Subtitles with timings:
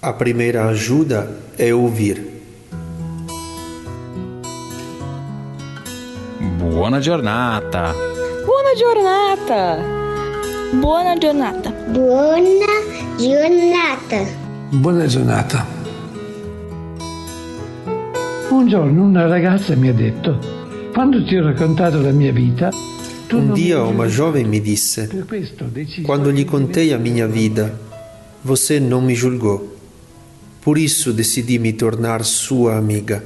[0.00, 1.28] A primeira ajuda
[1.58, 2.22] é ouvir.
[6.56, 7.92] Buona giornata.
[8.46, 9.78] Buona giornata.
[10.74, 11.70] Buona giornata.
[11.88, 12.66] Buona
[13.18, 14.24] giornata.
[14.70, 15.66] Buona giornata.
[18.50, 20.38] Un giorno una ragazza mi ha detto,
[20.92, 22.70] quando ti ho raccontato la mia vita,
[23.26, 24.42] tu Um non dia mi uma giuravi.
[24.42, 25.08] jovem me disse:
[26.02, 27.76] Quando lhe contei a minha vida,
[28.42, 29.77] você não me julgou.
[30.62, 33.24] Por isso decidi me tornar sua amiga.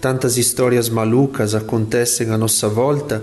[0.00, 3.22] Tantas histórias malucas acontecem à nossa volta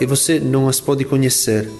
[0.00, 1.70] e você não as pode conhecer.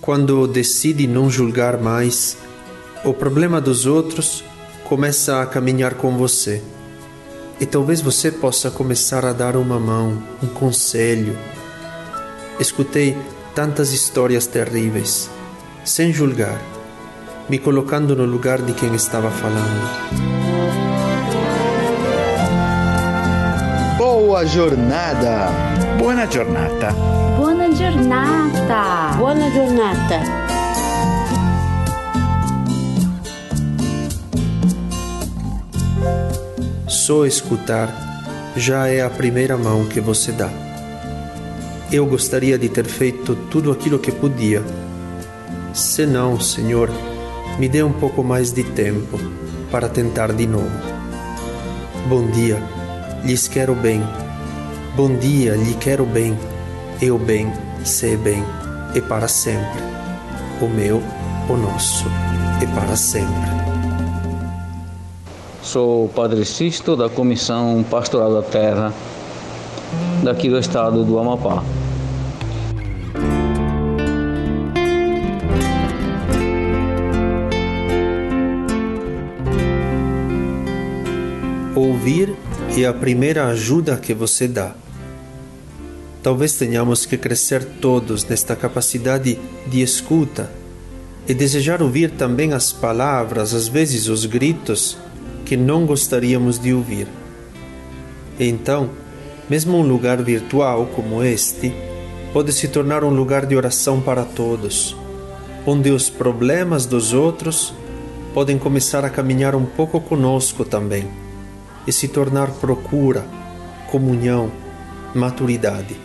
[0.00, 2.36] Quando decide não julgar mais,
[3.04, 4.44] o problema dos outros
[4.84, 6.62] começa a caminhar com você.
[7.58, 11.36] E talvez você possa começar a dar uma mão, um conselho,
[12.58, 13.14] Escutei
[13.54, 15.28] tantas histórias terríveis,
[15.84, 16.58] sem julgar,
[17.48, 20.36] me colocando no lugar de quem estava falando.
[23.98, 25.48] Boa jornada!
[25.98, 26.92] Buona giornata.
[27.36, 29.16] Buona giornata.
[29.16, 30.20] Buona giornata.
[36.88, 37.88] Só escutar
[38.56, 40.50] já é a primeira mão que você dá.
[41.90, 44.62] Eu gostaria de ter feito tudo aquilo que podia.
[45.72, 46.90] Se não, Senhor,
[47.58, 49.18] me dê um pouco mais de tempo
[49.70, 50.70] para tentar de novo.
[52.08, 52.62] Bom dia,
[53.24, 54.02] lhes quero bem.
[54.94, 56.36] Bom dia, lhe quero bem.
[57.00, 57.52] Eu bem,
[57.84, 58.44] sei bem,
[58.94, 59.82] e para sempre.
[60.60, 61.02] O meu,
[61.48, 62.06] o nosso,
[62.62, 63.66] e para sempre.
[65.62, 68.92] Sou o Padre Sisto da Comissão Pastoral da Terra
[70.22, 71.62] daqui do estado do Amapá.
[81.76, 82.34] Ouvir
[82.74, 84.74] é a primeira ajuda que você dá.
[86.22, 90.50] Talvez tenhamos que crescer todos nesta capacidade de escuta
[91.28, 94.96] e desejar ouvir também as palavras, às vezes os gritos,
[95.44, 97.08] que não gostaríamos de ouvir.
[98.40, 98.88] Então,
[99.46, 101.74] mesmo um lugar virtual como este
[102.32, 104.96] pode se tornar um lugar de oração para todos,
[105.66, 107.74] onde os problemas dos outros
[108.32, 111.25] podem começar a caminhar um pouco conosco também
[111.86, 113.26] e se tornar procura,
[113.90, 114.50] comunhão,
[115.14, 115.96] maturidade.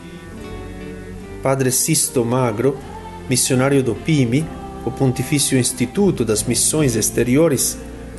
[1.42, 2.78] Padre Sisto Magro,
[3.30, 4.46] missionário do PIMI,
[4.86, 7.78] o Pontifício Instituto das Missões Exteriores,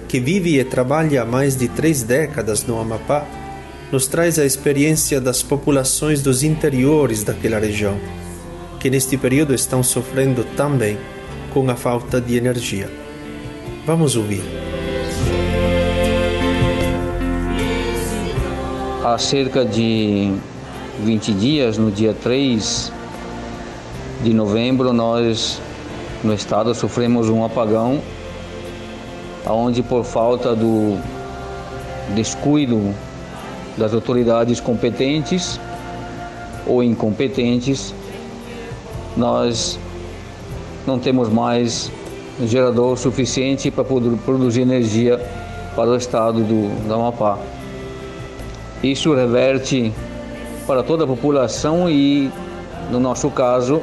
[0.08, 3.26] que vive e trabalha há mais de três décadas no Amapá,
[3.90, 7.98] nos traz a experiência das populações dos interiores daquela região,
[8.80, 10.98] que neste período estão sofrendo também
[11.52, 12.90] com a falta de energia.
[13.86, 14.72] Vamos ouvir.
[19.04, 20.32] Há cerca de
[21.00, 22.92] 20 dias, no dia 3
[24.22, 25.60] de novembro, nós
[26.22, 28.00] no estado sofremos um apagão,
[29.44, 31.00] onde por falta do
[32.14, 32.94] descuido
[33.76, 35.58] das autoridades competentes
[36.64, 37.92] ou incompetentes,
[39.16, 39.80] nós
[40.86, 41.91] não temos mais
[42.44, 45.18] gerador suficiente para produzir energia
[45.74, 47.36] para o estado do, do Amapá.
[48.82, 49.93] Isso reverte
[50.66, 52.28] para toda a população e,
[52.91, 53.81] no nosso caso,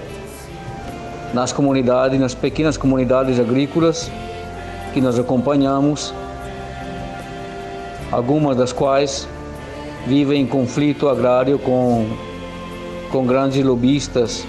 [1.33, 4.11] nas comunidades, nas pequenas comunidades agrícolas
[4.93, 6.13] que nós acompanhamos,
[8.11, 9.25] algumas das quais
[10.05, 12.05] vivem em conflito agrário com,
[13.09, 14.45] com grandes lobistas,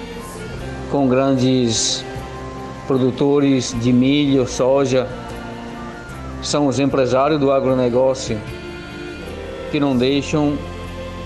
[0.91, 2.05] com grandes
[2.89, 5.07] produtores de milho, soja,
[6.43, 8.37] são os empresários do agronegócio
[9.71, 10.59] que não deixam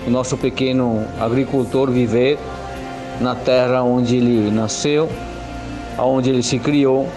[0.05, 2.37] o nosso pequeno agricultor viver
[3.19, 5.09] na terra onde ele nasceu,
[5.97, 7.07] onde ele se criou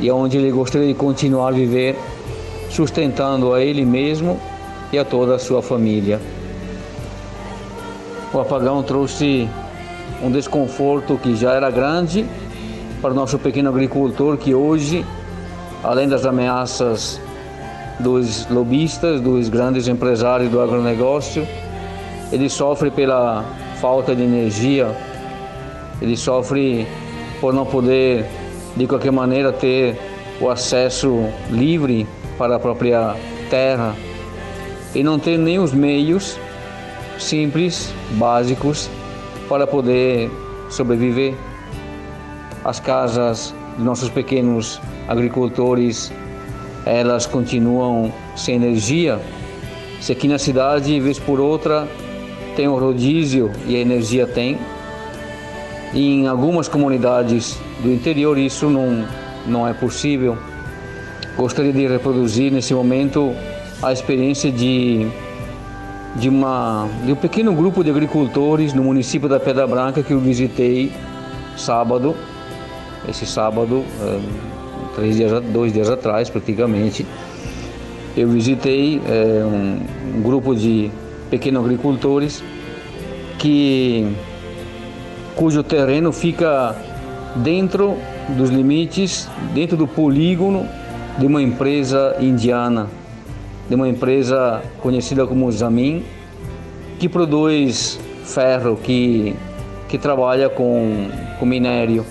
[0.00, 1.96] e onde ele gostaria de continuar a viver,
[2.70, 4.38] sustentando a ele mesmo
[4.92, 6.20] e a toda a sua família.
[8.32, 9.48] O apagão trouxe
[10.22, 12.26] um desconforto que já era grande
[13.00, 15.04] para o nosso pequeno agricultor que hoje,
[15.82, 17.20] além das ameaças
[18.00, 21.46] dos lobistas, dos grandes empresários do agronegócio,
[22.32, 23.44] ele sofre pela
[23.80, 24.94] falta de energia,
[26.00, 26.86] ele sofre
[27.40, 28.24] por não poder,
[28.76, 29.96] de qualquer maneira, ter
[30.40, 32.06] o acesso livre
[32.36, 33.14] para a própria
[33.48, 33.94] terra.
[34.94, 36.38] E não ter nem os meios
[37.18, 38.88] simples, básicos,
[39.48, 40.30] para poder
[40.70, 41.34] sobreviver.
[42.64, 46.12] As casas de nossos pequenos agricultores
[46.84, 49.20] elas continuam sem energia,
[50.00, 51.88] se aqui na cidade, vez por outra,
[52.54, 54.58] tem o rodízio e a energia tem,
[55.94, 59.06] em algumas comunidades do interior isso não,
[59.46, 60.36] não é possível.
[61.36, 63.34] Gostaria de reproduzir nesse momento
[63.82, 65.06] a experiência de,
[66.16, 70.20] de, uma, de um pequeno grupo de agricultores no município da Pedra Branca que eu
[70.20, 70.92] visitei
[71.56, 72.14] sábado,
[73.08, 74.20] esse sábado, eh,
[74.94, 77.06] três dias, dois dias atrás praticamente.
[78.16, 80.90] Eu visitei é, um, um grupo de
[81.30, 82.44] pequenos agricultores
[83.38, 84.06] que
[85.34, 86.76] cujo terreno fica
[87.36, 87.96] dentro
[88.36, 90.66] dos limites, dentro do polígono
[91.18, 92.88] de uma empresa indiana,
[93.68, 96.04] de uma empresa conhecida como Zamin,
[96.98, 99.34] que produz ferro, que,
[99.88, 101.08] que trabalha com,
[101.38, 102.04] com minério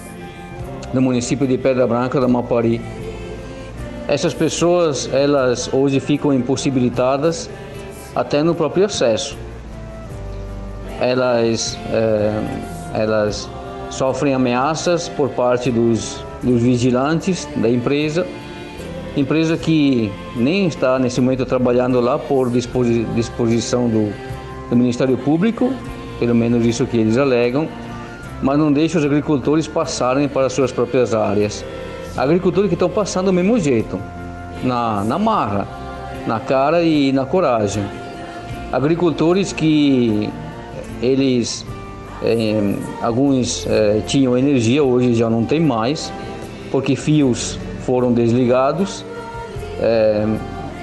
[0.94, 2.80] no município de Pedra Branca, da Mapari.
[4.08, 7.50] Essas pessoas, elas hoje ficam impossibilitadas
[8.16, 9.36] até no próprio acesso.
[11.00, 13.50] Elas, é, elas
[13.90, 18.28] sofrem ameaças por parte dos, dos vigilantes da empresa,
[19.16, 24.14] empresa que nem está nesse momento trabalhando lá por disposição do,
[24.70, 25.74] do Ministério Público,
[26.20, 27.68] pelo menos isso que eles alegam,
[28.44, 31.64] mas não deixa os agricultores passarem para suas próprias áreas.
[32.16, 33.98] Agricultores que estão passando do mesmo jeito,
[34.64, 35.66] na, na marra,
[36.28, 37.84] na cara e na coragem.
[38.72, 40.30] Agricultores que
[41.02, 41.66] eles
[42.22, 46.12] é, alguns é, tinham energia, hoje já não tem mais,
[46.70, 49.06] porque fios foram desligados,
[49.80, 50.26] é,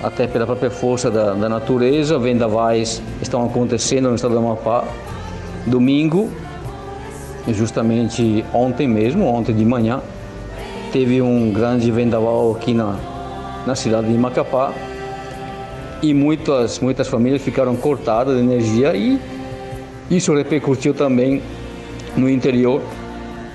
[0.03, 2.19] até pela própria força da, da, natureza.
[2.19, 4.85] Vendavais estão acontecendo no estado do Amapá.
[5.67, 6.31] Domingo,
[7.53, 10.01] justamente ontem mesmo, ontem de manhã,
[10.93, 12.97] teve um grande vendaval aqui na,
[13.67, 14.73] na cidade de Macapá
[16.03, 19.19] e muitas, muitas famílias ficaram cortadas de energia e
[20.11, 21.41] isso repercutiu também
[22.17, 22.83] no interior,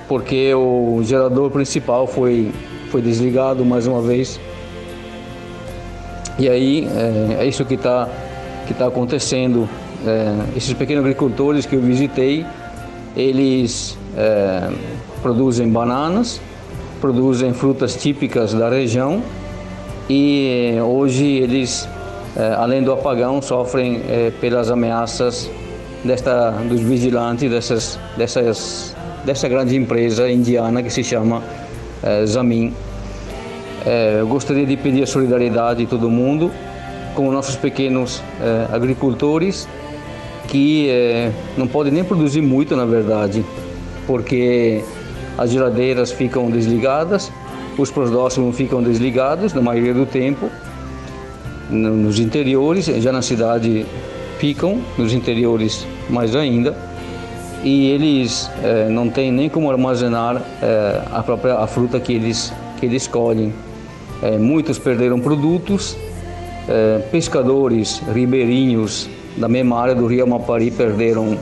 [0.08, 2.50] porque o gerador principal foi,
[2.90, 4.40] foi desligado mais uma vez.
[6.38, 6.88] E aí
[7.38, 8.08] é, é isso que está
[8.66, 9.68] que tá acontecendo.
[10.06, 12.44] É, esses pequenos agricultores que eu visitei,
[13.16, 14.68] eles é,
[15.22, 16.40] produzem bananas,
[17.00, 19.22] produzem frutas típicas da região
[20.08, 21.88] e hoje eles,
[22.36, 25.50] é, além do apagão, sofrem é, pelas ameaças
[26.04, 31.42] desta, dos vigilantes dessas, dessas, dessa grande empresa indiana que se chama
[32.26, 32.72] Zamin.
[34.18, 36.52] Eu gostaria de pedir a solidariedade de todo mundo
[37.14, 38.22] com os nossos pequenos
[38.72, 39.66] agricultores
[40.48, 43.44] que é, não podem nem produzir muito, na verdade,
[44.06, 44.82] porque
[45.36, 47.30] as geladeiras ficam desligadas,
[47.76, 50.50] os próximos ficam desligados na maioria do tempo,
[51.70, 53.84] nos interiores, já na cidade
[54.38, 56.76] ficam, nos interiores mais ainda,
[57.62, 62.52] e eles é, não têm nem como armazenar é, a própria a fruta que eles,
[62.78, 63.52] que eles colhem.
[64.22, 65.96] É, muitos perderam produtos,
[67.12, 71.38] pescadores ribeirinhos da mesma área do Rio Amapari perderam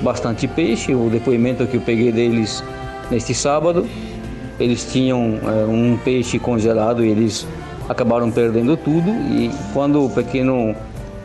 [0.00, 0.94] bastante peixe.
[0.94, 2.62] O depoimento que eu peguei deles
[3.10, 3.86] neste sábado,
[4.58, 5.38] eles tinham
[5.68, 7.46] um peixe congelado e eles
[7.88, 9.10] acabaram perdendo tudo.
[9.10, 10.74] E quando o pequeno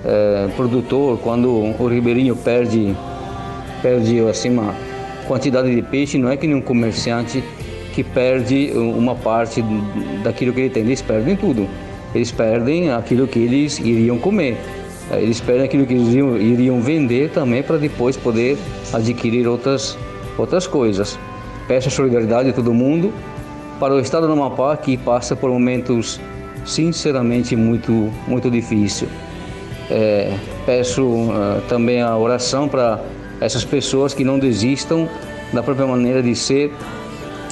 [0.04, 2.96] é, produtor, quando o ribeirinho perde,
[3.82, 4.74] perde assim, uma
[5.28, 7.44] quantidade de peixe, não é que nenhum comerciante
[7.94, 9.64] que perde uma parte
[10.24, 11.68] daquilo que ele tem, eles perdem tudo.
[12.14, 14.58] Eles perdem aquilo que eles iriam comer.
[15.20, 18.58] Eles perdem aquilo que eles iriam, iriam vender também para depois poder
[18.92, 19.98] adquirir outras,
[20.38, 21.18] outras coisas.
[21.68, 23.14] Peço a solidariedade de todo mundo
[23.80, 26.20] para o estado do Amapá que passa por momentos
[26.66, 29.10] sinceramente muito, muito difíceis.
[29.90, 33.04] É, peço uh, também a oração para
[33.42, 35.08] essas pessoas que não desistam
[35.52, 36.72] da própria maneira de ser,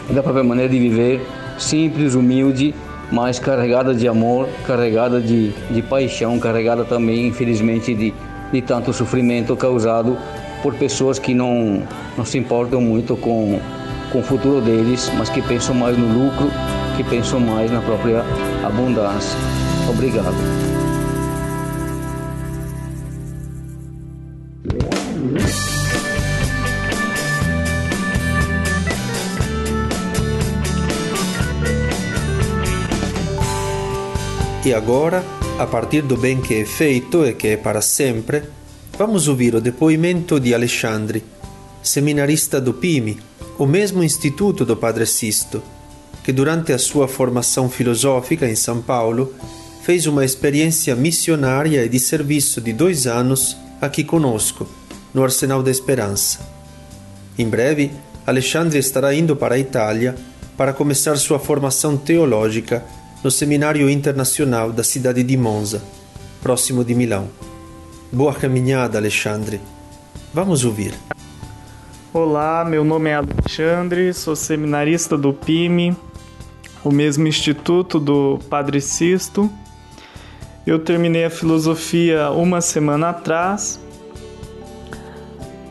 [0.10, 1.22] da própria maneira de viver,
[1.58, 2.74] simples, humilde,
[3.12, 8.14] mas carregada de amor, carregada de, de paixão, carregada também, infelizmente, de,
[8.52, 10.18] de tanto sofrimento causado
[10.64, 11.84] por pessoas que não,
[12.18, 13.60] não se importam muito com,
[14.12, 16.50] com o futuro deles, mas que pensam mais no lucro,
[16.96, 18.24] que pensam mais na própria
[18.64, 19.38] abundância.
[19.90, 20.81] Obrigado.
[34.64, 35.24] E agora,
[35.58, 38.44] a partir do bem que é feito e que é para sempre,
[38.96, 41.24] vamos ouvir o depoimento de Alexandre,
[41.82, 43.20] seminarista do PIMI,
[43.58, 45.64] o mesmo instituto do Padre Sisto,
[46.24, 49.34] que durante a sua formação filosófica em São Paulo
[49.82, 54.70] fez uma experiência missionária e de serviço de dois anos aqui conosco,
[55.12, 56.40] no Arsenal da Esperança.
[57.36, 57.90] Em breve,
[58.28, 60.16] Alexandre estará indo para a Itália
[60.56, 62.86] para começar sua formação teológica
[63.24, 65.84] no Seminário Internacional da cidade de Monza,
[66.42, 67.30] próximo de Milão.
[68.12, 69.62] Boa caminhada, Alexandre.
[70.34, 70.94] Vamos ouvir.
[72.12, 75.96] Olá, meu nome é Alexandre, sou seminarista do PIME,
[76.84, 79.50] o mesmo instituto do Padre Sisto.
[80.66, 83.80] Eu terminei a filosofia uma semana atrás.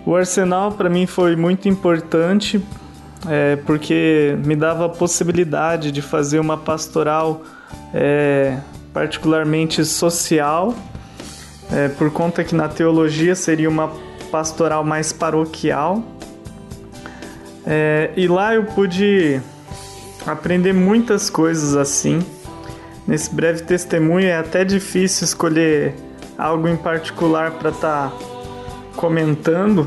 [0.07, 2.63] O Arsenal para mim foi muito importante
[3.29, 7.43] é, porque me dava a possibilidade de fazer uma pastoral
[7.93, 8.59] é,
[8.93, 10.75] particularmente social,
[11.71, 13.93] é, por conta que na teologia seria uma
[14.31, 16.03] pastoral mais paroquial.
[17.67, 19.41] É, e lá eu pude
[20.27, 22.21] aprender muitas coisas assim.
[23.07, 25.95] Nesse breve testemunho é até difícil escolher
[26.39, 28.17] algo em particular para estar tá
[28.97, 29.87] comentando.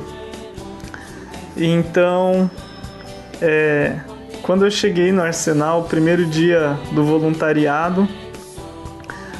[1.55, 2.49] Então,
[3.45, 3.99] é,
[4.41, 8.07] quando eu cheguei no Arsenal, primeiro dia do voluntariado,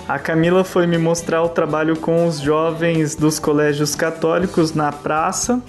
[0.05, 5.61] a Camila foi me mostrar o trabalho com os jovens dos colégios católicos na praça,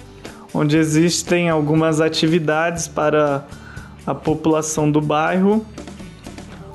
[0.53, 3.45] onde existem algumas atividades para
[4.05, 5.65] a população do bairro,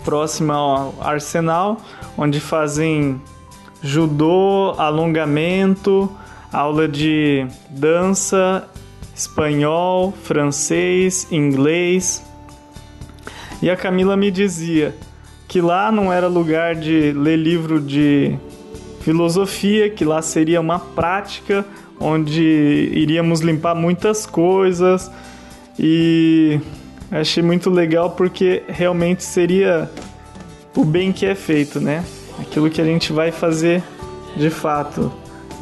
[0.03, 1.79] próxima ao Arsenal,
[2.17, 3.21] onde fazem
[3.83, 6.11] judô, alongamento,
[6.51, 8.67] aula de dança
[9.21, 12.25] espanhol, francês, inglês.
[13.61, 14.95] E a Camila me dizia
[15.47, 18.39] que lá não era lugar de ler livro de
[19.03, 21.65] filosofia, que lá seria uma prática
[21.99, 22.43] onde
[22.93, 25.11] iríamos limpar muitas coisas
[25.79, 26.59] e
[27.11, 29.91] achei muito legal porque realmente seria
[30.75, 32.05] o bem que é feito, né?
[32.39, 33.83] Aquilo que a gente vai fazer
[34.37, 35.13] de fato.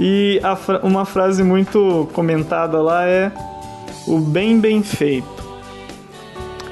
[0.00, 0.40] E
[0.82, 3.32] uma frase muito comentada lá é
[4.06, 5.38] o bem bem feito.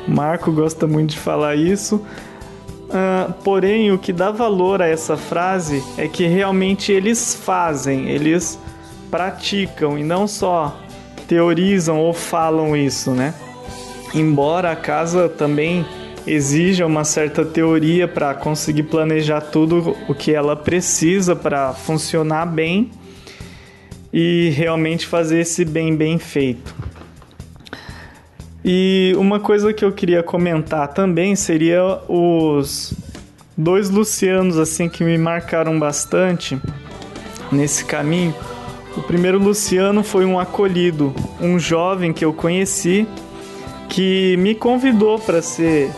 [0.06, 1.96] Marco gosta muito de falar isso.
[2.86, 8.58] Uh, porém, o que dá valor a essa frase é que realmente eles fazem, eles
[9.10, 10.76] praticam e não só
[11.26, 13.34] teorizam ou falam isso, né?
[14.14, 15.84] Embora a casa também
[16.24, 22.90] exija uma certa teoria para conseguir planejar tudo o que ela precisa para funcionar bem
[24.18, 26.74] e realmente fazer esse bem bem feito.
[28.64, 32.94] E uma coisa que eu queria comentar também seria os
[33.54, 36.58] dois Lucianos assim que me marcaram bastante
[37.52, 38.34] nesse caminho.
[38.96, 43.06] O primeiro Luciano foi um acolhido, um jovem que eu conheci
[43.90, 45.90] que me convidou para ser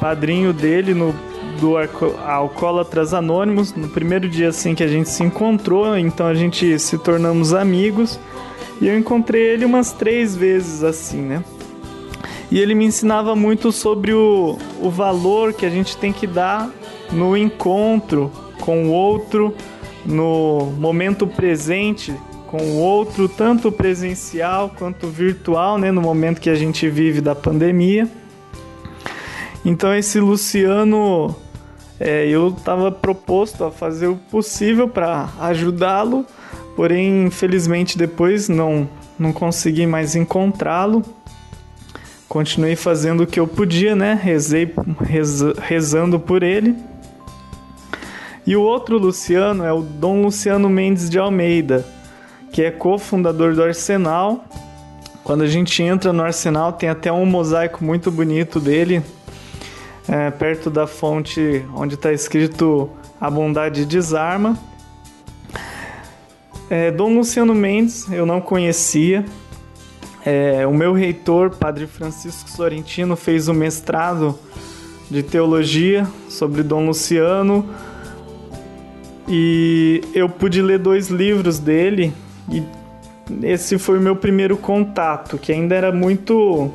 [0.00, 1.12] padrinho dele no
[1.60, 6.78] do Alcoólatras Anônimos, no primeiro dia assim que a gente se encontrou, então a gente
[6.78, 8.18] se tornamos amigos
[8.80, 11.44] e eu encontrei ele umas três vezes assim, né?
[12.50, 16.70] E ele me ensinava muito sobre o, o valor que a gente tem que dar
[17.12, 19.54] no encontro com o outro,
[20.06, 22.14] no momento presente
[22.46, 27.34] com o outro, tanto presencial quanto virtual, né, no momento que a gente vive da
[27.34, 28.08] pandemia.
[29.64, 31.36] Então esse Luciano,
[32.00, 36.24] é, eu estava proposto a fazer o possível para ajudá-lo,
[36.76, 38.88] porém infelizmente depois não
[39.18, 41.02] não consegui mais encontrá-lo
[42.28, 44.18] continuei fazendo o que eu podia, né?
[44.22, 46.76] Rezei rez, rezando por ele.
[48.46, 51.86] E o outro Luciano é o Dom Luciano Mendes de Almeida,
[52.52, 54.44] que é cofundador do Arsenal.
[55.24, 59.02] Quando a gente entra no Arsenal, tem até um mosaico muito bonito dele,
[60.08, 64.58] é, perto da fonte onde está escrito A Bondade Desarma.
[66.70, 69.24] É, Dom Luciano Mendes eu não conhecia,
[70.24, 74.38] é, o meu reitor, Padre Francisco Sorrentino, fez o um mestrado
[75.10, 77.66] de teologia sobre Dom Luciano
[79.26, 82.12] e eu pude ler dois livros dele
[82.50, 82.62] e
[83.42, 86.70] esse foi o meu primeiro contato, que ainda era muito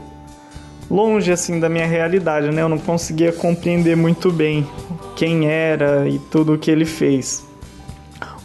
[0.89, 2.61] longe assim da minha realidade, né?
[2.61, 4.67] Eu não conseguia compreender muito bem
[5.15, 7.45] quem era e tudo o que ele fez.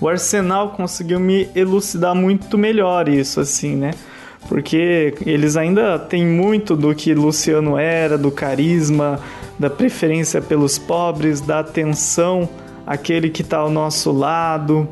[0.00, 3.90] O Arsenal conseguiu me elucidar muito melhor isso assim, né?
[4.48, 9.20] porque eles ainda têm muito do que Luciano era, do carisma,
[9.58, 12.48] da preferência pelos pobres, da atenção
[12.86, 14.88] àquele que está ao nosso lado.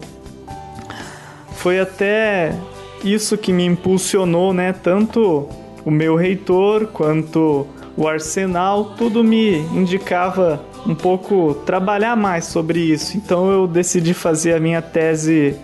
[1.53, 2.55] Foi até
[3.03, 4.75] isso que me impulsionou, né?
[4.75, 5.49] Tanto
[5.87, 7.65] o meu reitor quanto
[7.97, 13.17] o arsenal, tudo me indicava um pouco trabalhar mais sobre isso.
[13.17, 15.55] Então eu decidi fazer a minha tese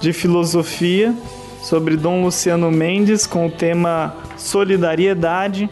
[0.00, 1.12] de filosofia
[1.60, 5.68] sobre Dom Luciano Mendes com o tema solidariedade.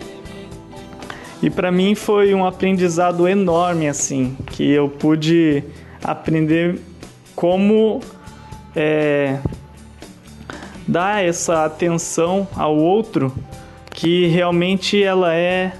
[1.40, 5.62] E para mim foi um aprendizado enorme assim, que eu pude
[6.02, 6.80] aprender
[7.36, 8.00] como
[8.74, 9.38] é,
[10.88, 13.32] dar essa atenção ao outro
[13.96, 15.72] que realmente ela é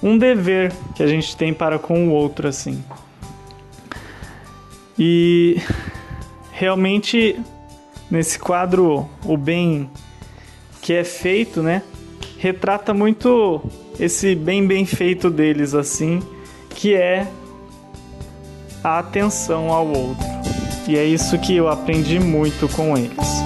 [0.00, 2.82] um dever que a gente tem para com o outro assim.
[4.96, 5.60] E
[6.52, 7.38] realmente
[8.08, 9.90] nesse quadro o bem
[10.80, 11.82] que é feito, né,
[12.38, 13.60] retrata muito
[13.98, 16.22] esse bem bem feito deles assim,
[16.70, 17.26] que é
[18.82, 20.24] a atenção ao outro.
[20.86, 23.45] E é isso que eu aprendi muito com eles.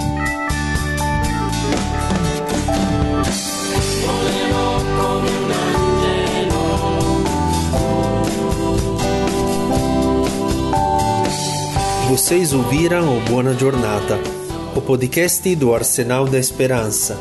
[12.11, 14.19] Vocês ouviram o Buona Giornata,
[14.75, 17.17] o podcast do Arsenal da Esperança.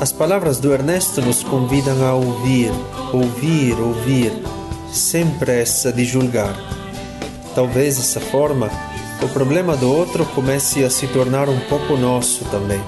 [0.00, 2.70] As palavras do Ernesto nos convidam a ouvir,
[3.12, 4.32] ouvir, ouvir,
[4.92, 6.54] sem pressa de julgar.
[7.52, 8.70] Talvez dessa forma,
[9.20, 12.80] o problema do outro comece a se tornar um pouco nosso também.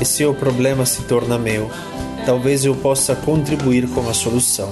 [0.00, 1.70] E se o problema se torna meu,
[2.24, 4.70] talvez eu possa contribuir com a solução.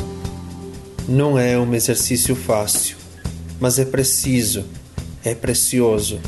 [1.07, 2.97] Não é um exercício fácil,
[3.61, 4.65] mas é preciso
[5.25, 6.21] é precioso.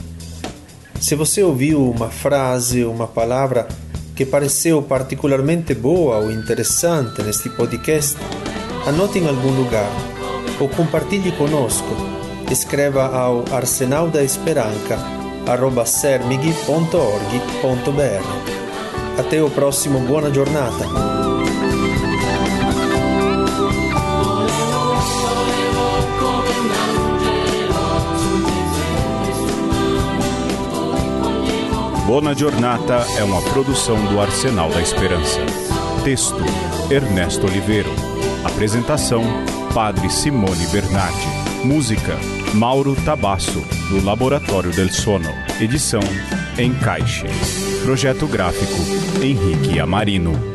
[1.00, 3.66] Se você ouviu uma frase, uma palavra
[4.14, 8.16] que pareceu particularmente boa ou interessante neste podcast,
[8.86, 9.90] anote em algum lugar
[10.60, 11.88] ou compartilhe conosco.
[12.50, 15.22] Escreva ao arsenal da esperança
[15.86, 16.62] sermig.org.br.
[19.18, 21.11] Até o próximo Buona Giornata!
[32.12, 35.40] Bona Giornata é uma produção do Arsenal da Esperança.
[36.04, 36.44] Texto:
[36.90, 37.88] Ernesto Oliveiro.
[38.44, 39.22] Apresentação:
[39.72, 41.26] Padre Simone Bernardi.
[41.64, 42.18] Música:
[42.52, 45.30] Mauro Tabasso, do Laboratório del Sono.
[45.58, 46.02] Edição:
[46.58, 47.24] Encaixe.
[47.82, 48.76] Projeto gráfico:
[49.24, 50.51] Henrique Amarino.